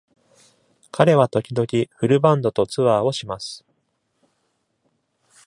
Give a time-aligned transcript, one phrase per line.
[0.91, 3.63] 彼は時々フルバンドとツアーをします。